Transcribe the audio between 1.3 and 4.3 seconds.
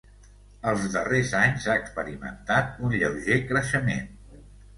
anys ha experimentat un lleuger creixement.